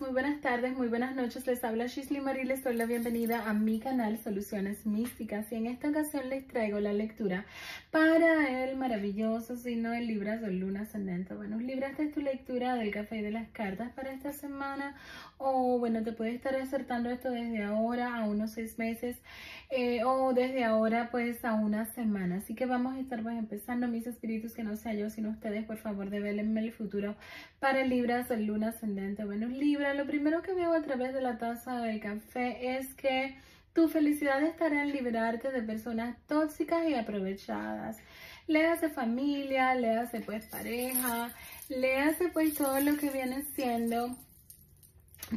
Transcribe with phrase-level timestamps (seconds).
[0.00, 1.44] muy buenas tardes, muy buenas noches.
[1.44, 5.66] Les habla Shisley Marie, les doy la bienvenida a mi canal Soluciones Místicas y en
[5.66, 7.46] esta ocasión les traigo la lectura
[7.90, 11.34] para el maravilloso signo de Libras o Luna Ascendente.
[11.34, 14.94] Bueno, Libra, esta es tu lectura del café y de las cartas para esta semana
[15.38, 19.16] o bueno, te puede estar acertando esto desde ahora a unos seis meses
[19.74, 22.36] eh, o desde ahora pues a una semana.
[22.36, 25.64] Así que vamos a estar pues empezando mis espíritus que no sea yo sino ustedes,
[25.64, 27.16] por favor, develenme el futuro
[27.58, 29.24] para Libras o Luna Ascendente.
[29.24, 33.34] Bueno, Libra, lo primero que veo a través de la taza del café es que
[33.72, 37.96] tu felicidad estará en liberarte de personas tóxicas y aprovechadas.
[38.46, 41.30] Le familia, le pues pareja,
[41.70, 44.18] le pues todo lo que viene siendo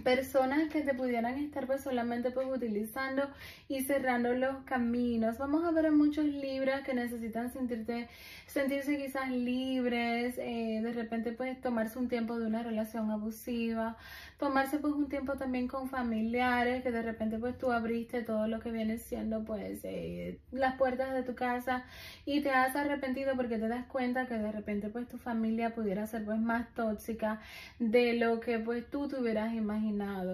[0.04, 3.30] personas que te pudieran estar pues solamente pues utilizando
[3.70, 5.38] y cerrando los caminos.
[5.38, 8.10] Vamos a ver a muchos libros que necesitan sentirte,
[8.48, 13.98] sentirse quizás libres, eh, de repente pues tomarse un tiempo de una relación abusiva,
[14.38, 18.60] tomarse pues un tiempo también con familiares, que de repente pues tú abriste todo lo
[18.60, 21.86] que viene siendo pues eh, las puertas de tu casa
[22.26, 26.06] y te has arrepentido porque te das cuenta que de repente pues tu familia pudiera
[26.06, 27.40] ser pues más tóxica
[27.80, 29.85] de lo que pues tú te hubieras imaginado.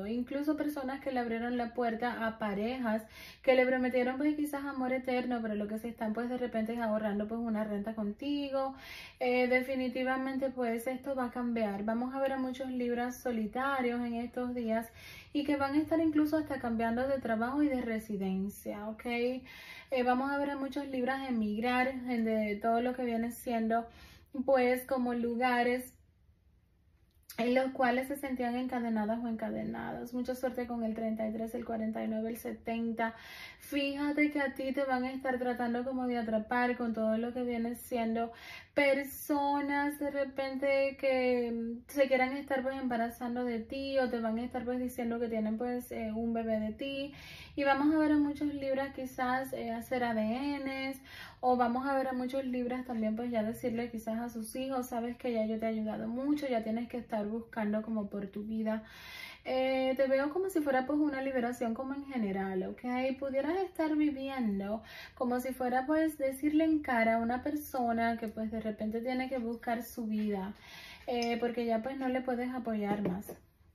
[0.07, 3.03] Incluso personas que le abrieron la puerta a parejas
[3.41, 6.73] que le prometieron pues quizás amor eterno, pero lo que se están pues de repente
[6.73, 8.75] es ahorrando pues una renta contigo.
[9.19, 11.83] Eh, definitivamente pues esto va a cambiar.
[11.83, 14.87] Vamos a ver a muchos libros solitarios en estos días
[15.33, 19.05] y que van a estar incluso hasta cambiando de trabajo y de residencia, ¿ok?
[19.05, 23.85] Eh, vamos a ver a muchos libros emigrar de todo lo que viene siendo
[24.45, 25.93] pues como lugares
[27.37, 30.13] en los cuales se sentían encadenadas o encadenados.
[30.13, 33.15] Mucha suerte con el 33, el 49, el 70.
[33.59, 37.33] Fíjate que a ti te van a estar tratando como de atrapar con todo lo
[37.33, 38.31] que viene siendo
[38.73, 44.43] personas de repente que se quieran estar pues embarazando de ti o te van a
[44.43, 47.13] estar pues diciendo que tienen pues eh, un bebé de ti
[47.57, 51.01] y vamos a ver a muchos libros quizás eh, hacer ADNs
[51.41, 54.87] o vamos a ver a muchos libros también pues ya decirle quizás a sus hijos,
[54.87, 58.27] sabes que ya yo te he ayudado mucho, ya tienes que estar buscando como por
[58.27, 58.83] tu vida.
[59.43, 63.17] Eh, te veo como si fuera pues una liberación como en general, ¿ok?
[63.19, 64.83] Pudieras estar viviendo
[65.15, 69.29] como si fuera pues decirle en cara a una persona que pues de repente tiene
[69.29, 70.53] que buscar su vida,
[71.07, 73.33] eh, porque ya pues no le puedes apoyar más.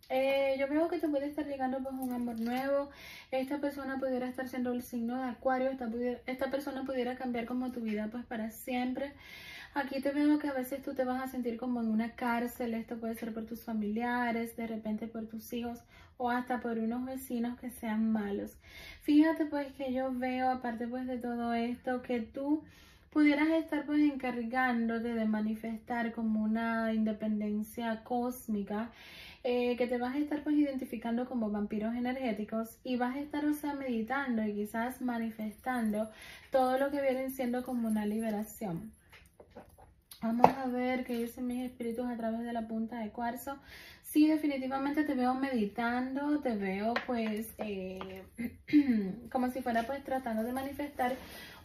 [0.09, 2.91] Eh, yo veo que te puede estar llegando pues un amor nuevo.
[3.33, 5.71] Esta persona pudiera estar siendo el signo de acuario.
[5.71, 5.91] Esta,
[6.27, 9.13] esta persona pudiera cambiar como tu vida pues para siempre.
[9.77, 12.73] Aquí te veo que a veces tú te vas a sentir como en una cárcel.
[12.73, 15.81] Esto puede ser por tus familiares, de repente por tus hijos
[16.17, 18.57] o hasta por unos vecinos que sean malos.
[19.03, 22.65] Fíjate pues que yo veo aparte pues de todo esto que tú
[23.13, 28.91] pudieras estar pues encargándote de manifestar como una independencia cósmica
[29.45, 33.45] eh, que te vas a estar pues identificando como vampiros energéticos y vas a estar
[33.45, 36.09] o sea meditando y quizás manifestando
[36.51, 38.96] todo lo que vienen siendo como una liberación.
[40.23, 43.59] Vamos a ver qué dicen mis espíritus a través de la punta de cuarzo.
[44.03, 48.25] Sí, definitivamente te veo meditando, te veo pues eh,
[49.31, 51.15] como si fuera pues tratando de manifestar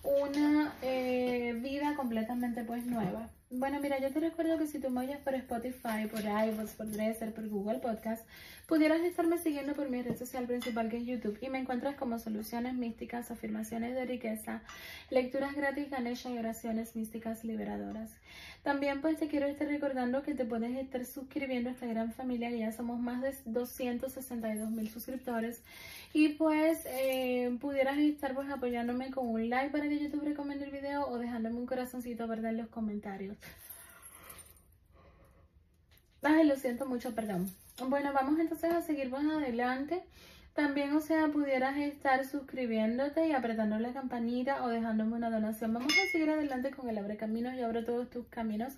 [0.03, 3.29] una eh, vida completamente pues nueva.
[3.53, 6.89] Bueno, mira, yo te recuerdo que si tú me oyes por Spotify, por iVoox, por
[6.89, 8.25] Dresser, por Google Podcast,
[8.65, 12.17] pudieras estarme siguiendo por mi red social principal que es YouTube y me encuentras como
[12.17, 14.61] Soluciones Místicas, Afirmaciones de Riqueza,
[15.09, 18.11] Lecturas Gratis, Ganesha y Oraciones Místicas Liberadoras.
[18.63, 22.49] También pues te quiero estar recordando que te puedes estar suscribiendo a esta gran familia,
[22.51, 25.61] ya somos más de 262 mil suscriptores
[26.13, 27.50] y pues eh,
[27.81, 31.55] pudieras estar pues apoyándome con un like para que YouTube recomiende el video o dejándome
[31.55, 33.35] un corazoncito verde en los comentarios.
[36.21, 37.49] Ay, lo siento mucho, perdón.
[37.87, 40.03] Bueno, vamos entonces a seguir más adelante.
[40.53, 45.73] También, o sea, pudieras estar suscribiéndote y apretando la campanita o dejándome una donación.
[45.73, 47.57] Vamos a seguir adelante con el Abre Caminos.
[47.57, 48.73] Yo abro todos tus caminos.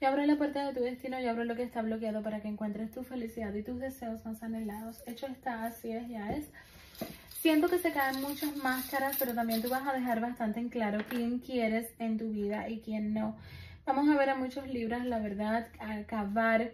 [0.00, 1.18] Yo abro la puerta de tu destino.
[1.20, 4.44] Yo abro lo que está bloqueado para que encuentres tu felicidad y tus deseos más
[4.44, 5.02] anhelados.
[5.06, 6.46] Hecho está, así es, ya es.
[7.44, 11.00] Siento que se caen muchas máscaras, pero también tú vas a dejar bastante en claro
[11.10, 13.36] quién quieres en tu vida y quién no.
[13.84, 16.72] Vamos a ver a muchos libros, la verdad, acabar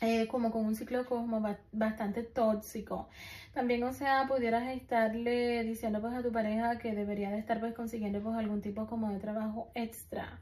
[0.00, 3.08] eh, como con un ciclo cosmo bastante tóxico.
[3.54, 7.72] También, o sea, pudieras estarle diciendo pues a tu pareja que debería de estar pues
[7.72, 10.40] consiguiendo pues algún tipo como de trabajo extra.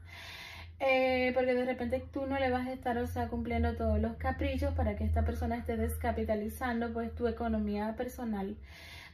[0.79, 4.15] Eh, porque de repente tú no le vas a estar, o sea, cumpliendo todos los
[4.15, 8.57] caprichos para que esta persona esté descapitalizando pues tu economía personal.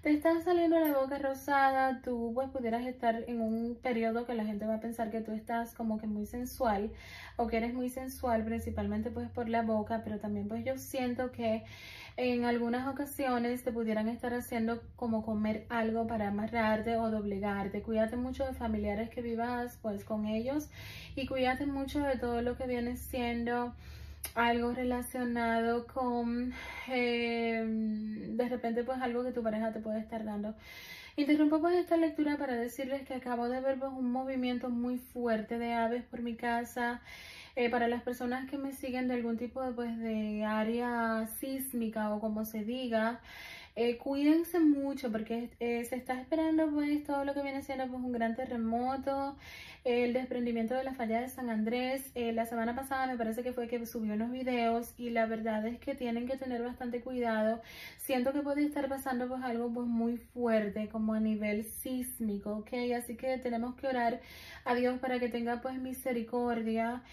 [0.01, 4.45] Te está saliendo la boca rosada, tú pues pudieras estar en un periodo que la
[4.45, 6.91] gente va a pensar que tú estás como que muy sensual
[7.35, 11.31] o que eres muy sensual principalmente pues por la boca, pero también pues yo siento
[11.31, 11.63] que
[12.15, 17.83] en algunas ocasiones te pudieran estar haciendo como comer algo para amarrarte o doblegarte.
[17.83, 20.69] Cuídate mucho de familiares que vivas pues con ellos
[21.15, 23.73] y cuídate mucho de todo lo que viene siendo
[24.35, 26.53] algo relacionado con
[26.89, 30.55] eh, de repente pues algo que tu pareja te puede estar dando.
[31.15, 35.57] Interrumpo pues esta lectura para decirles que acabo de ver pues, un movimiento muy fuerte
[35.57, 37.01] de aves por mi casa.
[37.55, 42.13] Eh, para las personas que me siguen de algún tipo de, pues, de área sísmica
[42.13, 43.19] o como se diga,
[43.77, 48.11] eh, cuídense mucho porque se está esperando pues todo lo que viene siendo pues un
[48.11, 49.37] gran terremoto,
[49.87, 52.11] el desprendimiento de la falla de San Andrés.
[52.13, 55.65] Eh, la semana pasada me parece que fue que subió unos videos y la verdad
[55.65, 57.61] es que tienen que tener bastante cuidado.
[57.97, 62.73] Siento que puede estar pasando pues algo pues muy fuerte como a nivel sísmico, ¿ok?
[62.97, 64.19] Así que tenemos que orar
[64.65, 67.03] a Dios para que tenga pues misericordia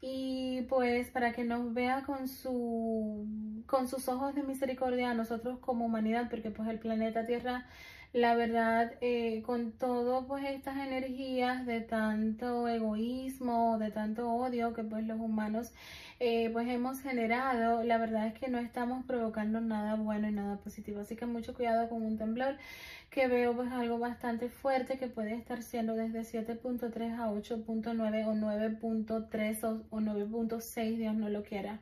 [0.00, 3.26] y pues para que nos vea con su
[3.66, 7.66] con sus ojos de misericordia a nosotros como humanidad porque pues el planeta Tierra
[8.12, 14.82] la verdad, eh, con todo pues estas energías de tanto egoísmo, de tanto odio que
[14.82, 15.72] pues los humanos
[16.18, 20.56] eh, pues hemos generado, la verdad es que no estamos provocando nada bueno y nada
[20.56, 21.00] positivo.
[21.00, 22.56] Así que mucho cuidado con un temblor
[23.10, 28.34] que veo pues algo bastante fuerte que puede estar siendo desde 7.3 a 8.9 o
[28.34, 31.80] 9.3 o, o 9.6, Dios no lo quiera.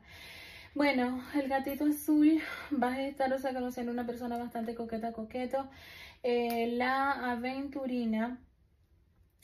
[0.75, 2.41] Bueno, el gatito azul,
[2.71, 5.69] vas a estar o sea, conociendo una persona bastante coqueta, coqueto.
[6.23, 8.39] Eh, la aventurina.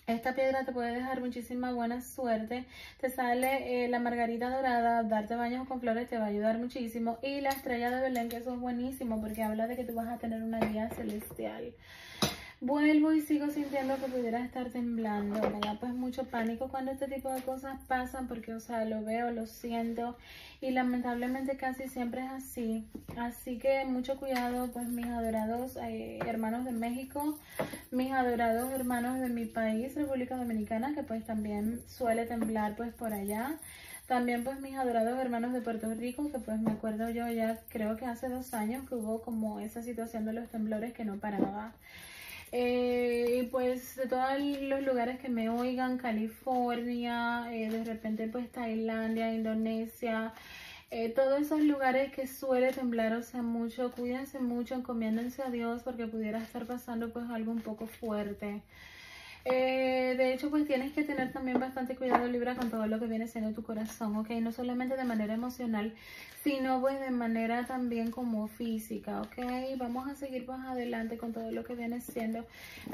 [0.07, 2.65] Esta piedra te puede dejar muchísima buena suerte.
[3.01, 7.17] Te sale eh, la margarita dorada, darte baños con flores te va a ayudar muchísimo.
[7.23, 10.07] Y la estrella de Belén, que eso es buenísimo porque habla de que tú vas
[10.07, 11.73] a tener una guía celestial.
[12.65, 15.35] Vuelvo y sigo sintiendo que pudiera estar temblando.
[15.51, 19.03] Me da pues mucho pánico cuando este tipo de cosas pasan porque, o sea, lo
[19.03, 20.17] veo, lo siento
[20.61, 22.87] y lamentablemente casi siempre es así.
[23.17, 27.37] Así que mucho cuidado, pues mis adorados eh, hermanos de México,
[27.91, 33.13] mis adorados hermanos de mi país, República Dominicana, que pues también suele temblar pues por
[33.13, 33.59] allá.
[34.07, 37.95] También pues mis adorados hermanos de Puerto Rico, que pues me acuerdo yo ya creo
[37.95, 41.71] que hace dos años que hubo como esa situación de los temblores que no paraba.
[42.51, 49.33] Eh, pues de todos los lugares que me oigan, California, eh, de repente pues Tailandia,
[49.33, 50.33] Indonesia,
[50.91, 55.83] eh, todos esos lugares que suele temblar, o sea, mucho, cuídense mucho, encomiéndense a Dios
[55.83, 58.63] porque pudiera estar pasando pues algo un poco fuerte.
[59.47, 63.05] Eh, de hecho, pues tienes que tener también bastante cuidado, Libra, con todo lo que
[63.05, 64.31] viene siendo tu corazón, ¿ok?
[64.41, 65.93] No solamente de manera emocional,
[66.43, 69.37] sino pues de manera también como física, ¿ok?
[69.77, 72.45] Vamos a seguir más adelante con todo lo que viene siendo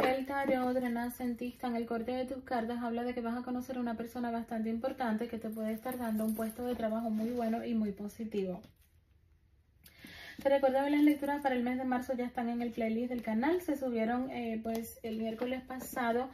[0.06, 1.68] el tarot renacentista.
[1.68, 4.30] En el corte de tus cartas habla de que vas a conocer a una persona
[4.30, 7.94] bastante importante que te puede estar dando un puesto de trabajo muy bueno y muy
[7.94, 8.62] positivo.
[10.42, 13.10] Te recuerdo que las lecturas para el mes de marzo ya están en el playlist
[13.10, 13.62] del canal.
[13.62, 16.30] Se subieron eh, pues el miércoles pasado.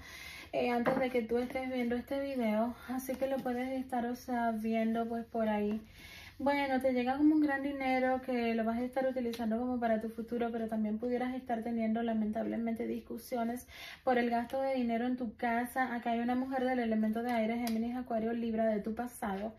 [0.53, 4.15] Eh, antes de que tú estés viendo este video, así que lo puedes estar, o
[4.15, 5.81] sea, viendo pues por ahí.
[6.39, 9.99] Bueno, te llega como un gran dinero que lo vas a estar utilizando como para
[9.99, 13.67] tu futuro, pero también pudieras estar teniendo lamentablemente discusiones
[14.03, 15.95] por el gasto de dinero en tu casa.
[15.95, 19.55] Acá hay una mujer del elemento de aire, Géminis, Acuario, Libra de tu pasado,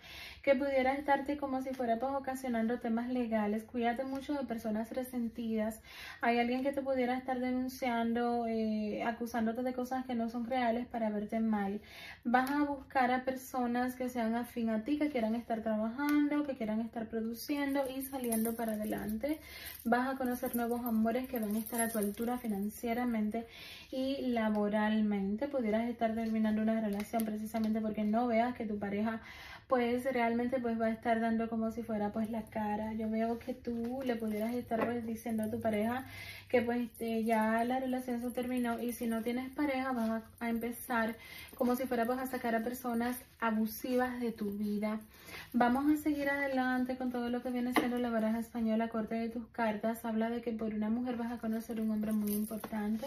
[0.48, 3.64] que pudiera estarte como si fuera ocasionando temas legales.
[3.64, 5.82] Cuídate mucho de personas resentidas.
[6.22, 10.86] Hay alguien que te pudiera estar denunciando, eh, acusándote de cosas que no son reales
[10.86, 11.82] para verte mal.
[12.24, 16.56] Vas a buscar a personas que sean afín a ti, que quieran estar trabajando, que
[16.56, 19.40] quieran estar produciendo y saliendo para adelante.
[19.84, 23.46] Vas a conocer nuevos amores que van a estar a tu altura financieramente
[23.90, 25.46] y laboralmente.
[25.46, 29.20] Pudieras estar terminando una relación precisamente porque no veas que tu pareja
[29.68, 32.94] pues realmente pues va a estar dando como si fuera pues la cara.
[32.94, 36.06] Yo veo que tú le pudieras estar pues diciendo a tu pareja
[36.48, 40.48] que pues eh, ya la relación se terminó y si no tienes pareja vas a,
[40.48, 41.16] empezar
[41.54, 45.00] como si fuera pues a sacar a personas abusivas de tu vida.
[45.52, 49.28] Vamos a seguir adelante con todo lo que viene siendo la baraja española, corte de
[49.28, 50.02] tus cartas.
[50.06, 53.06] Habla de que por una mujer vas a conocer un hombre muy importante.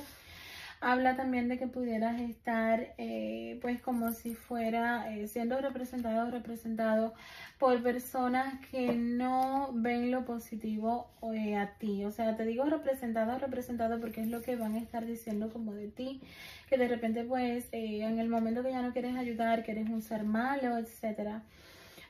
[0.83, 7.13] Habla también de que pudieras estar eh, pues como si fuera eh, siendo representado representado
[7.59, 12.03] por personas que no ven lo positivo eh, a ti.
[12.03, 15.73] O sea, te digo representado representado porque es lo que van a estar diciendo como
[15.73, 16.19] de ti.
[16.67, 20.01] Que de repente pues en el momento que ya no quieres ayudar, que eres un
[20.01, 21.43] ser malo, etcétera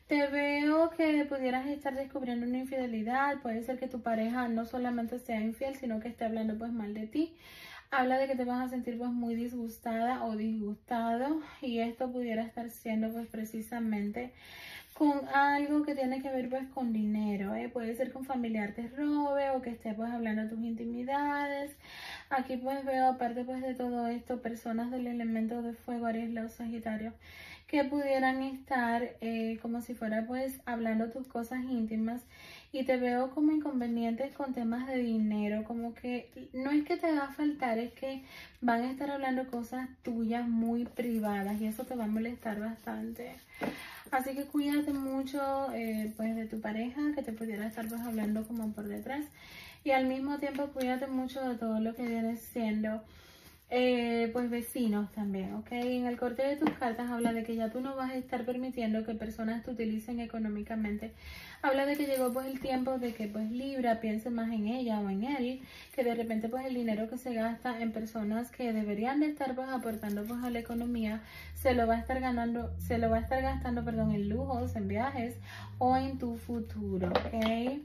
[0.08, 3.42] Te veo que pudieras estar descubriendo una infidelidad.
[3.42, 6.94] Puede ser que tu pareja no solamente sea infiel, sino que esté hablando pues mal
[6.94, 7.36] de ti.
[7.94, 12.42] Habla de que te vas a sentir pues muy disgustada o disgustado y esto pudiera
[12.42, 14.32] estar siendo pues precisamente
[14.94, 17.68] con algo que tiene que ver pues con dinero, ¿eh?
[17.68, 21.76] puede ser con familiar te robe o que esté pues hablando tus intimidades.
[22.30, 26.48] Aquí pues veo aparte pues de todo esto personas del elemento de fuego, Aries, Leo,
[26.48, 27.14] Sagitario
[27.72, 32.22] que pudieran estar eh, como si fuera pues hablando tus cosas íntimas
[32.74, 37.12] y te veo como inconvenientes con temas de dinero, como que no es que te
[37.12, 38.24] va a faltar, es que
[38.62, 43.36] van a estar hablando cosas tuyas muy privadas y eso te va a molestar bastante.
[44.12, 48.48] Así que cuídate mucho eh, pues de tu pareja que te pudiera estar pues hablando
[48.48, 49.26] como por detrás
[49.84, 53.02] y al mismo tiempo cuídate mucho de todo lo que viene siendo
[53.74, 55.72] eh, pues vecinos también, ¿ok?
[55.72, 58.44] En el corte de tus cartas habla de que ya tú no vas a estar
[58.44, 61.14] permitiendo que personas te utilicen económicamente.
[61.62, 65.00] Habla de que llegó pues el tiempo de que pues Libra piense más en ella
[65.00, 65.62] o en él,
[65.96, 69.56] que de repente pues el dinero que se gasta en personas que deberían de estar
[69.56, 71.22] pues aportando pues a la economía,
[71.54, 74.76] se lo va a estar ganando, se lo va a estar gastando, perdón, en lujos,
[74.76, 75.38] en viajes
[75.78, 77.80] o en tu futuro, ¿ok?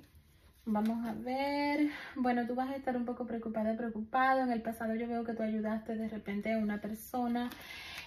[0.68, 1.90] Vamos a ver.
[2.16, 4.40] Bueno, tú vas a estar un poco preocupada, preocupado.
[4.42, 7.50] En el pasado yo veo que tú ayudaste de repente a una persona,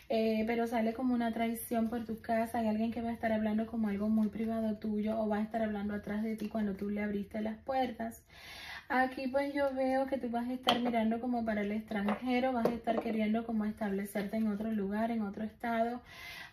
[0.09, 2.59] eh, pero sale como una traición por tu casa.
[2.59, 5.41] Hay alguien que va a estar hablando como algo muy privado tuyo o va a
[5.41, 8.23] estar hablando atrás de ti cuando tú le abriste las puertas.
[8.89, 12.65] Aquí pues yo veo que tú vas a estar mirando como para el extranjero, vas
[12.65, 16.01] a estar queriendo como establecerte en otro lugar, en otro estado.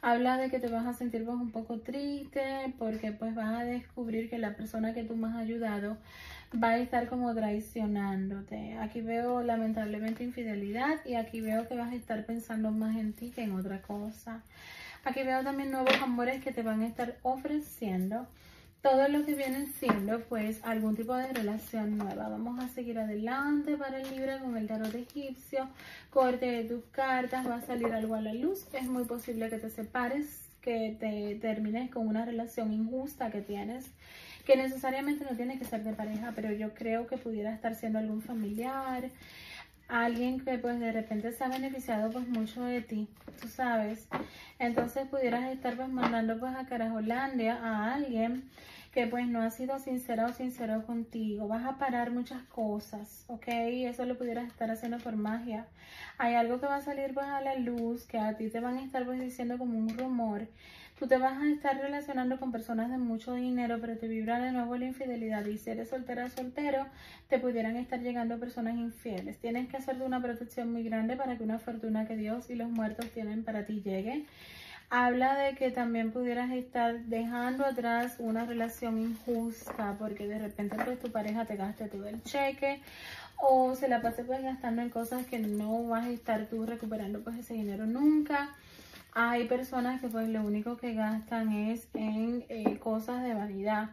[0.02, 3.64] Habla de que te vas a sentir pues un poco triste porque pues vas a
[3.64, 5.96] descubrir que la persona que tú más has ayudado
[6.62, 8.76] va a estar como traicionándote.
[8.78, 13.30] Aquí veo lamentablemente infidelidad y aquí veo que vas a estar pensando más en ti
[13.30, 14.42] que en otra cosa.
[15.04, 18.26] Aquí veo también nuevos amores que te van a estar ofreciendo
[18.88, 22.28] todo lo que viene siendo pues algún tipo de relación nueva.
[22.28, 25.68] Vamos a seguir adelante para el libro con el tarot egipcio.
[26.08, 28.68] Corte de tus cartas, va a salir algo a la luz.
[28.72, 33.86] Es muy posible que te separes, que te termines con una relación injusta que tienes
[34.44, 37.98] que necesariamente no tiene que ser de pareja, pero yo creo que pudiera estar siendo
[37.98, 39.10] algún familiar,
[39.88, 43.08] alguien que pues de repente se ha beneficiado pues mucho de ti,
[43.40, 44.06] tú sabes.
[44.60, 48.48] Entonces pudieras estar pues mandando pues a Carajolandia a alguien
[48.96, 51.46] que pues no ha sido sincera o sincero contigo.
[51.46, 53.46] Vas a parar muchas cosas, ¿ok?
[53.46, 55.66] Eso lo pudieras estar haciendo por magia.
[56.16, 58.78] Hay algo que va a salir pues a la luz, que a ti te van
[58.78, 60.48] a estar pues diciendo como un rumor.
[60.98, 64.50] Tú te vas a estar relacionando con personas de mucho dinero, pero te vibra de
[64.50, 65.44] nuevo la infidelidad.
[65.44, 66.86] Y si eres soltera soltero,
[67.28, 69.36] te pudieran estar llegando personas infieles.
[69.36, 72.54] Tienes que hacer de una protección muy grande para que una fortuna que Dios y
[72.54, 74.24] los muertos tienen para ti llegue
[74.90, 80.98] habla de que también pudieras estar dejando atrás una relación injusta porque de repente pues
[81.00, 82.80] tu pareja te gaste todo el cheque
[83.38, 87.20] o se la pase pues gastando en cosas que no vas a estar tú recuperando
[87.20, 88.54] pues ese dinero nunca.
[89.12, 93.90] Hay personas que pues lo único que gastan es en eh, cosas de vanidad.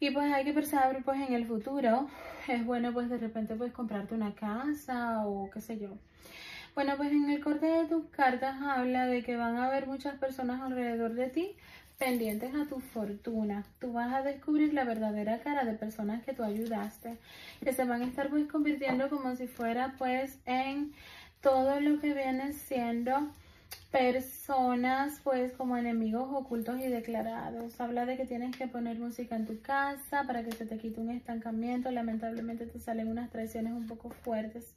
[0.00, 2.08] Y pues hay que pensar pues en el futuro.
[2.48, 5.90] Es bueno pues de repente pues comprarte una casa o qué sé yo.
[6.74, 7.81] Bueno, pues en el corte
[8.22, 11.56] cartas habla de que van a haber muchas personas alrededor de ti
[11.98, 13.64] pendientes a tu fortuna.
[13.80, 17.18] Tú vas a descubrir la verdadera cara de personas que tú ayudaste,
[17.64, 20.92] que se van a estar pues convirtiendo como si fuera pues en
[21.40, 23.28] todo lo que viene siendo
[23.90, 27.80] personas pues como enemigos ocultos y declarados.
[27.80, 31.00] Habla de que tienes que poner música en tu casa para que se te quite
[31.00, 31.90] un estancamiento.
[31.90, 34.74] Lamentablemente te salen unas traiciones un poco fuertes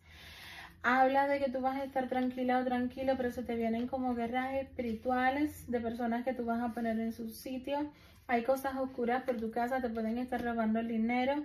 [0.86, 4.14] habla de que tú vas a estar tranquila o tranquilo, pero se te vienen como
[4.14, 7.92] guerras espirituales de personas que tú vas a poner en su sitio.
[8.28, 11.44] Hay cosas oscuras por tu casa, te pueden estar robando el dinero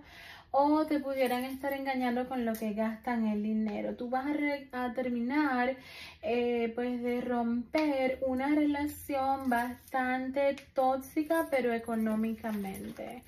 [0.51, 3.95] o te pudieran estar engañando con lo que gastan el dinero.
[3.95, 4.27] Tú vas
[4.73, 5.75] a, terminar
[6.21, 13.23] eh, pues de romper una relación bastante tóxica pero económicamente.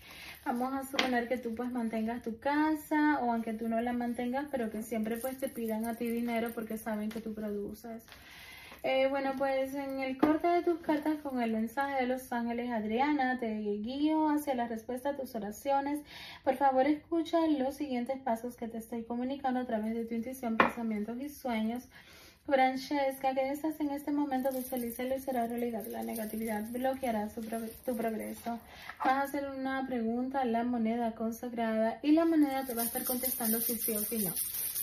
[0.45, 4.47] Vamos a suponer que tú pues mantengas tu casa o aunque tú no la mantengas,
[4.51, 8.03] pero que siempre pues te pidan a ti dinero porque saben que tú produces.
[8.85, 12.73] Eh, bueno, pues en el corte de tus cartas con el mensaje de los ángeles
[12.73, 16.01] Adriana, te guío hacia la respuesta a tus oraciones.
[16.43, 20.57] Por favor, escucha los siguientes pasos que te estoy comunicando a través de tu intuición,
[20.57, 21.85] pensamientos y sueños.
[22.45, 25.85] Francesca, que estás en este momento visualiza y será realidad.
[25.87, 28.59] La negatividad bloqueará tu progreso.
[28.99, 32.87] Vas a hacer una pregunta a la moneda consagrada y la moneda te va a
[32.87, 34.33] estar contestando si sí o si no.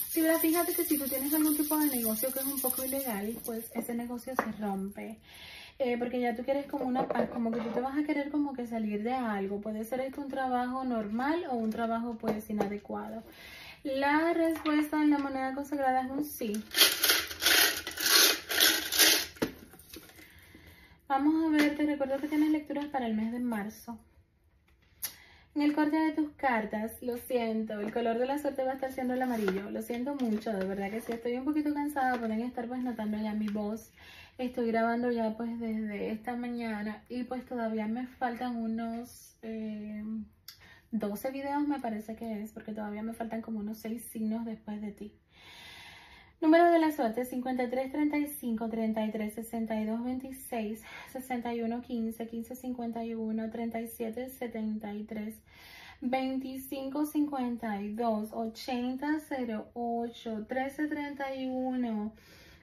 [0.08, 2.84] Si verás, fíjate que si tú tienes algún tipo de negocio que es un poco
[2.84, 5.18] ilegal, pues ese negocio se rompe.
[5.78, 8.30] eh, porque ya tú quieres como una paz, como que tú te vas a querer
[8.30, 9.60] como que salir de algo.
[9.60, 13.22] Puede ser esto un trabajo normal o un trabajo pues inadecuado.
[13.84, 16.52] La respuesta en la moneda consagrada es un sí.
[21.10, 23.98] Vamos a ver, te recuerdo que tienes lecturas para el mes de marzo.
[25.56, 28.74] En el corte de tus cartas, lo siento, el color de la suerte va a
[28.74, 29.72] estar siendo el amarillo.
[29.72, 33.18] Lo siento mucho, de verdad que sí, estoy un poquito cansada, pueden estar pues notando
[33.18, 33.90] ya mi voz.
[34.38, 41.32] Estoy grabando ya pues desde esta mañana y pues todavía me faltan unos 12 eh,
[41.32, 44.92] videos me parece que es, porque todavía me faltan como unos 6 signos después de
[44.92, 45.12] ti.
[46.40, 50.82] Número de la suerte 53 35 33 62 26
[51.12, 55.34] 61 15 15 51 37 73
[56.00, 59.18] 25 52 80
[59.74, 62.12] 08 13 31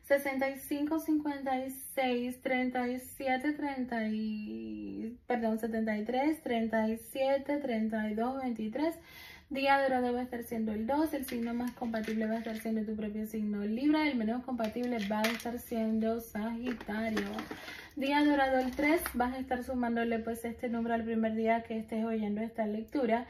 [0.08, 8.96] 65 56 37 30 y, perdón 73 37 32 23
[9.50, 12.84] Día de debe estar siendo el 2, el signo más compatible va a estar siendo
[12.84, 17.30] tu propio signo Libra, el menos compatible va a estar siendo Sagitario.
[17.96, 21.78] Día dorado el 3, vas a estar sumándole pues este número al primer día que
[21.78, 23.26] estés oyendo esta lectura.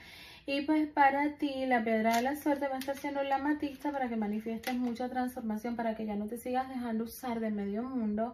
[0.47, 3.91] Y pues para ti la piedra de la suerte va a estar siendo la matista
[3.91, 7.83] para que manifiestes mucha transformación, para que ya no te sigas dejando usar de medio
[7.83, 8.33] mundo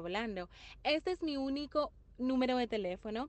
[0.00, 0.48] volando.
[0.82, 3.28] Este es mi único número de teléfono.